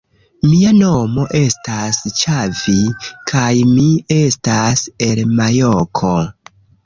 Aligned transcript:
Mia 0.51 0.69
nomo 0.77 1.25
estas 1.39 1.99
Ĉavi 2.21 2.77
kaj 3.33 3.51
mi 3.73 3.85
estas 4.17 4.83
el 5.11 5.21
majoko 5.41 6.17